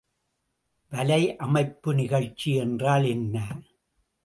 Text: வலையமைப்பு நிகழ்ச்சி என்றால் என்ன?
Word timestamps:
வலையமைப்பு 0.91 1.93
நிகழ்ச்சி 1.93 2.55
என்றால் 2.55 3.05
என்ன? 3.05 3.35